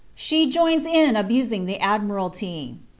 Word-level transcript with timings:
She 0.15 0.47
joins 0.49 0.87
in 0.87 1.15
abusing 1.15 1.65
the 1.67 1.77
Admiralty. 1.79 2.79